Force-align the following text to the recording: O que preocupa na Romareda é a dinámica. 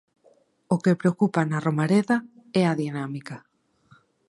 O 0.73 0.75
que 0.83 0.99
preocupa 1.01 1.41
na 1.49 1.59
Romareda 1.67 2.17
é 2.61 2.63
a 2.67 2.77
dinámica. 2.83 3.37